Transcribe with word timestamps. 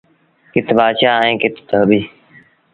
ڪٿ 0.53 0.67
بآتشآه 0.77 1.17
ائيٚݩ 1.23 1.39
ڪٿ 1.41 1.55
ڌوٻيٚ۔ 1.69 2.07